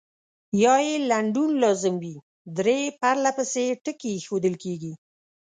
[0.63, 2.15] یا یې لنډون لازم وي
[2.57, 4.93] درې پرلپسې ټکي اېښودل کیږي.